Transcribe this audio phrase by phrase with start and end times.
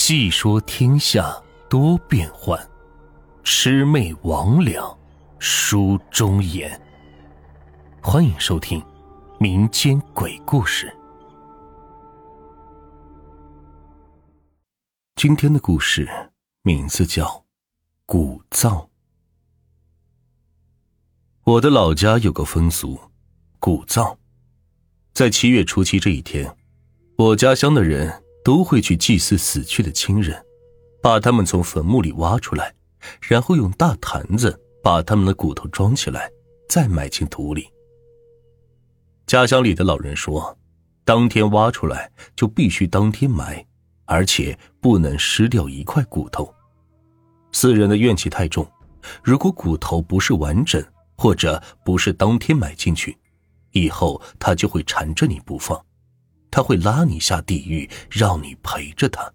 [0.00, 2.56] 细说天下多变幻，
[3.42, 4.96] 魑魅魍魉
[5.40, 6.80] 书中言。
[8.00, 8.80] 欢迎收听
[9.40, 10.96] 民间鬼故事。
[15.16, 16.08] 今天的故事
[16.62, 17.24] 名字叫
[18.06, 18.70] 《古灶》。
[21.42, 22.96] 我的老家有个风俗，
[23.58, 24.16] 古灶，
[25.12, 26.56] 在七月初七这一天，
[27.16, 28.22] 我家乡的人。
[28.48, 30.42] 都会去祭祀死去的亲人，
[31.02, 32.74] 把他们从坟墓里挖出来，
[33.20, 36.30] 然后用大坛子把他们的骨头装起来，
[36.66, 37.68] 再埋进土里。
[39.26, 40.56] 家乡里的老人说，
[41.04, 43.62] 当天挖出来就必须当天埋，
[44.06, 46.50] 而且不能失掉一块骨头。
[47.52, 48.66] 死人的怨气太重，
[49.22, 50.82] 如果骨头不是完整，
[51.18, 53.14] 或者不是当天埋进去，
[53.72, 55.78] 以后他就会缠着你不放。
[56.50, 59.32] 他会拉你下地狱，让你陪着他。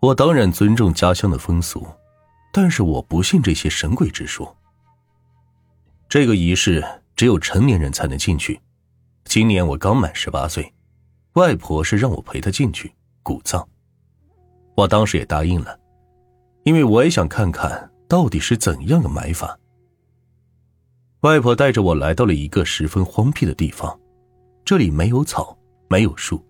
[0.00, 1.86] 我当然尊重家乡的风俗，
[2.52, 4.56] 但是我不信这些神鬼之说。
[6.08, 6.84] 这个仪式
[7.16, 8.60] 只有成年人才能进去。
[9.24, 10.72] 今年我刚满十八岁，
[11.32, 13.66] 外婆是让我陪她进去古葬。
[14.76, 15.78] 我当时也答应了，
[16.62, 19.58] 因为我也想看看到底是怎样的埋法。
[21.20, 23.98] 外婆带着我来到了一个十分荒僻的地方，
[24.64, 25.58] 这里没有草。
[25.88, 26.44] 没有树，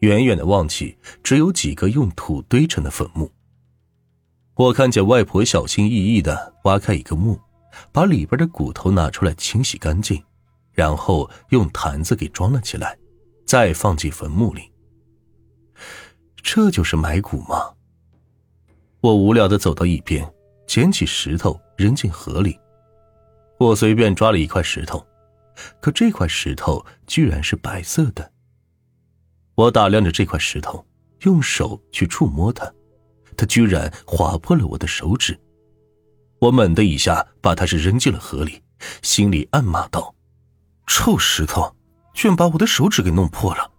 [0.00, 3.30] 远远的望去，只有几个用土堆成的坟墓。
[4.54, 7.40] 我看见外婆小心翼翼的挖开一个墓，
[7.92, 10.22] 把里边的骨头拿出来清洗干净，
[10.72, 12.98] 然后用坛子给装了起来，
[13.46, 14.62] 再放进坟墓里。
[16.42, 17.74] 这就是埋骨吗？
[19.00, 20.28] 我无聊的走到一边，
[20.66, 22.58] 捡起石头扔进河里。
[23.58, 25.06] 我随便抓了一块石头，
[25.80, 28.32] 可这块石头居然是白色的。
[29.58, 30.86] 我打量着这块石头，
[31.22, 32.72] 用手去触摸它，
[33.36, 35.36] 它居然划破了我的手指。
[36.38, 38.62] 我猛的一下把它是扔进了河里，
[39.02, 40.14] 心里暗骂道
[40.86, 41.74] ：“臭石头，
[42.14, 43.72] 居然把我的手指给弄破了！”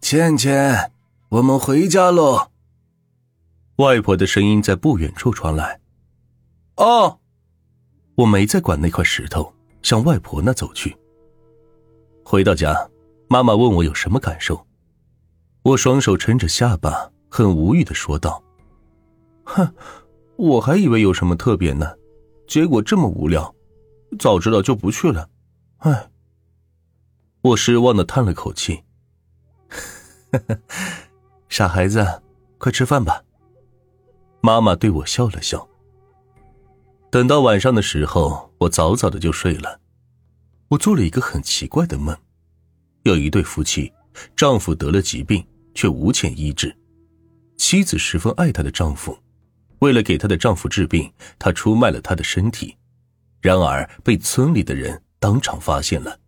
[0.00, 0.90] 倩倩，
[1.28, 2.50] 我们回家喽。
[3.76, 5.82] 外婆的声音在不远处传来。
[6.76, 7.20] 哦，
[8.14, 10.96] 我没再管那块石头，向外婆那走去。
[12.24, 12.88] 回到家，
[13.28, 14.66] 妈妈问我有什么感受。
[15.64, 18.44] 我双手撑着下巴，很无语的说道
[19.44, 19.74] ：“哼，
[20.36, 21.96] 我还以为有什么特别呢，
[22.46, 23.54] 结果这么无聊，
[24.18, 25.30] 早知道就不去了。”
[25.80, 26.10] 哎，
[27.40, 28.84] 我失望的叹了口气
[31.48, 32.22] ：“傻孩子，
[32.58, 33.24] 快吃饭吧。”
[34.42, 35.66] 妈妈对我笑了笑。
[37.10, 39.80] 等到晚上的时候，我早早的就睡了。
[40.68, 42.14] 我做了一个很奇怪的梦，
[43.04, 43.90] 有一对夫妻，
[44.36, 45.42] 丈夫得了疾病。
[45.74, 46.74] 却无钱医治，
[47.56, 49.18] 妻子十分爱她的丈夫，
[49.80, 52.76] 为了给她的丈夫治病，她出卖了她的身体，
[53.40, 56.18] 然而被村里的人当场发现了，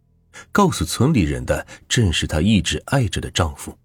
[0.52, 3.76] 告诉村里人的正是她一直爱着的丈夫。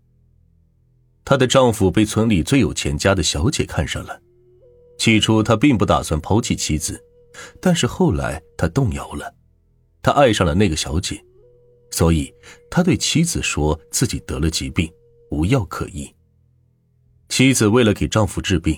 [1.24, 4.22] 她的丈夫被村里最有钱家的小姐看上了，
[4.98, 7.02] 起初他并不打算抛弃妻子，
[7.62, 9.34] 但是后来他动摇了，
[10.02, 11.24] 他爱上了那个小姐，
[11.92, 12.34] 所以
[12.70, 14.92] 他对妻子说自己得了疾病。
[15.32, 16.14] 无药可医。
[17.28, 18.78] 妻子为了给丈夫治病，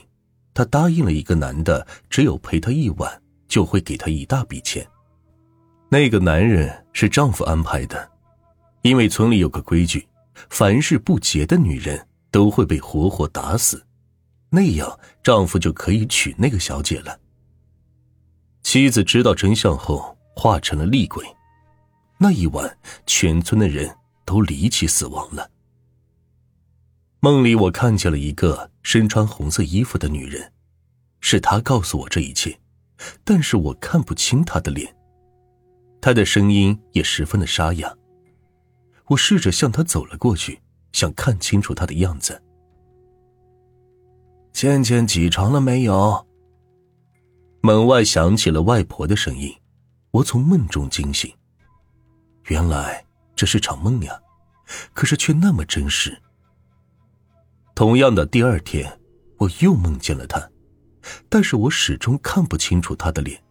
[0.54, 4.88] 她答应了一个男的，只有陪她一晚，就会给她一大笔钱。
[5.90, 8.12] 那个男人是丈夫安排的，
[8.84, 10.08] 因为村里有个规矩，
[10.50, 13.84] 凡是不洁的女人都会被活活打死，
[14.50, 17.20] 那样丈夫就可以娶那个小姐了。
[18.62, 21.26] 妻子知道真相后，化成了厉鬼。
[22.20, 23.94] 那一晚，全村的人
[24.24, 25.50] 都离奇死亡了。
[27.24, 30.52] 梦里，我看见了一个身穿红色衣服的女人，
[31.22, 32.60] 是她告诉我这一切，
[33.24, 34.94] 但是我看不清她的脸。
[36.02, 37.96] 她的声音也十分的沙哑。
[39.06, 40.60] 我试着向她走了过去，
[40.92, 42.44] 想看清楚她的样子。
[44.52, 46.28] 倩倩起床了没有？
[47.62, 49.56] 门外响起了外婆的声音，
[50.12, 51.34] 我从梦中惊醒。
[52.48, 54.20] 原来这是场梦呀，
[54.94, 56.22] 可是却那么真实。
[57.76, 59.00] 同样的，第二天，
[59.38, 60.48] 我又梦见了他，
[61.28, 63.42] 但是我始终看不清楚他的脸。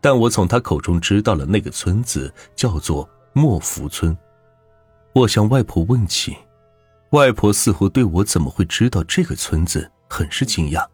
[0.00, 4.16] 但我从他口中知道了那个村子叫做莫福村。
[5.14, 6.36] 我向外婆问起，
[7.10, 10.84] 外婆似乎对我怎么会知道这个村子很是惊讶。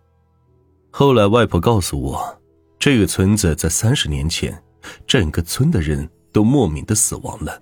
[0.91, 2.43] 后来外婆告诉我，
[2.79, 4.63] 这个村子在三十年前，
[5.07, 7.59] 整个村的人都莫名的死亡了，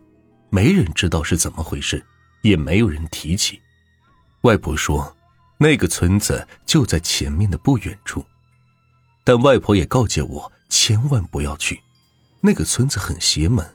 [0.50, 2.04] 没人知道是怎么回事，
[2.42, 3.60] 也没有人提起。
[4.46, 5.16] 外婆说
[5.58, 8.25] ：“那个村子就在前面的不远处，
[9.25, 11.82] 但外婆也告诫我千万不要去，
[12.40, 13.66] 那个村子很邪门。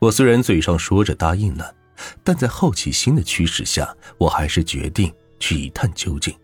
[0.00, 1.72] 我虽然嘴上说着答应了，
[2.24, 6.36] 但在好奇心的驱使下，我还是决定去一探究竟。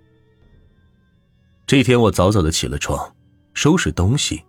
[1.67, 3.13] 这天，我早早的起了床，
[3.53, 4.45] 收拾东西，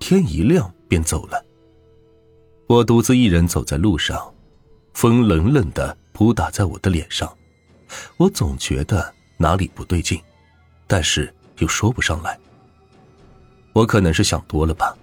[0.00, 1.46] 天一亮便走了。
[2.66, 4.34] 我独自一人走在路上，
[4.92, 7.32] 风冷冷的扑打在我的脸上，
[8.16, 10.20] 我总觉得哪里不对劲，
[10.86, 12.38] 但是又说不上来。
[13.72, 14.96] 我可能是想多了吧。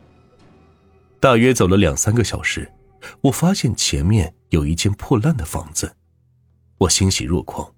[1.19, 2.71] 大约走了两三个小时，
[3.21, 5.95] 我发现前面有一间破烂的房子，
[6.77, 7.74] 我欣喜若狂，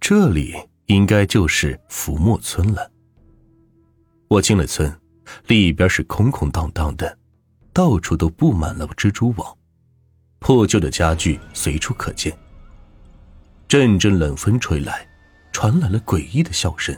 [0.00, 0.54] 这里
[0.86, 2.90] 应该就是浮沫村了。
[4.28, 4.94] 我进了村，
[5.46, 7.18] 里边是空空荡荡的，
[7.72, 9.56] 到处都布满了蜘蛛网，
[10.38, 12.36] 破旧的家具随处可见。
[13.68, 15.04] 阵阵冷风吹来，
[15.50, 16.96] 传来了诡异的笑声。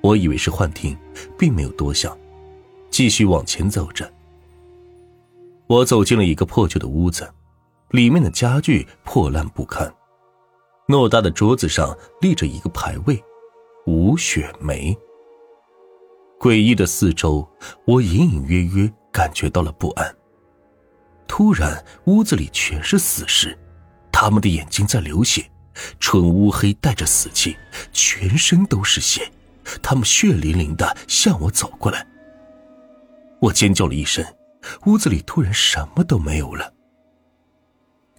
[0.00, 0.96] 我以为是幻听，
[1.38, 2.16] 并没有多想，
[2.88, 4.10] 继续往前走着。
[5.66, 7.30] 我走进了一个破旧的屋子，
[7.90, 9.92] 里面的家具破烂不堪，
[10.86, 13.22] 偌大的桌子上立着一个牌位
[13.84, 14.96] “吴雪梅”。
[16.40, 17.46] 诡异的四周，
[17.84, 20.16] 我隐隐约约感觉到了不安。
[21.26, 23.58] 突然，屋子里全是死尸，
[24.10, 25.44] 他们的眼睛在流血，
[26.00, 27.56] 纯乌黑，带着死气，
[27.92, 29.30] 全身都是血，
[29.82, 32.06] 他们血淋淋的向我走过来。
[33.40, 34.24] 我尖叫了一声，
[34.86, 36.72] 屋子里突然什么都没有了。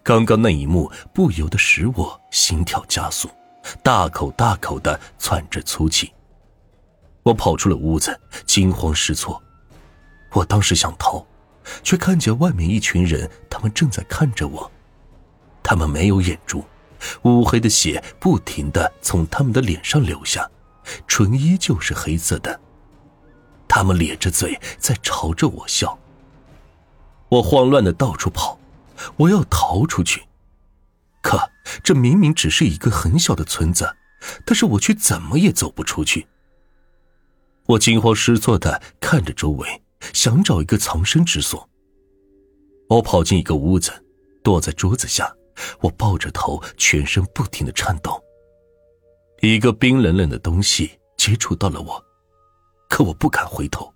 [0.02, 3.30] 刚刚那一幕不由得使我心跳加速，
[3.84, 6.12] 大口大口的喘着粗气。
[7.22, 9.42] 我跑出了屋子，惊慌失措。
[10.32, 11.24] 我当时想逃，
[11.84, 14.72] 却看见外面一群人，他们正在看着我。
[15.62, 16.64] 他们没有眼珠，
[17.24, 20.50] 乌黑的血不停的从他们的脸上流下，
[21.08, 22.60] 唇依旧是黑色的。
[23.68, 25.98] 他们咧着嘴在朝着我笑。
[27.30, 28.60] 我慌乱的到处跑，
[29.18, 30.24] 我要逃出去。
[31.22, 31.52] 可
[31.84, 33.96] 这明明只是一个很小的村子，
[34.46, 36.28] 但是我却怎么也走不出去。
[37.68, 41.70] 我惊慌失措的看着周围，想找一个藏身之所。
[42.90, 44.04] 我跑进一个屋子，
[44.42, 45.32] 躲在桌子下，
[45.80, 48.22] 我抱着头，全身不停的颤抖。
[49.42, 52.04] 一个冰冷冷的东西接触到了我，
[52.90, 53.94] 可我不敢回头。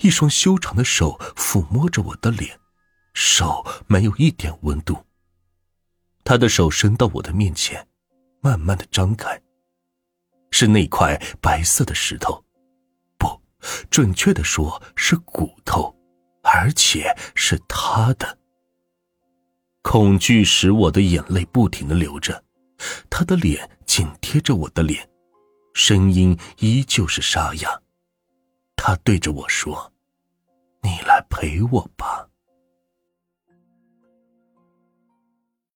[0.00, 2.58] 一双修长的手抚摸着我的脸，
[3.12, 4.96] 手没有一点温度。
[6.24, 7.86] 他的手伸到我的面前，
[8.40, 9.40] 慢慢的张开，
[10.50, 12.44] 是那块白色的石头。
[13.18, 13.40] 不
[13.90, 15.94] 准确的说是骨头，
[16.42, 18.38] 而且是他的。
[19.84, 22.42] 恐惧使我的眼泪不停的流着，
[23.10, 25.08] 他的脸紧贴着我的脸，
[25.74, 27.80] 声音依旧是沙哑。
[28.74, 29.92] 他对着我说
[30.82, 32.26] ：“你来陪我吧。”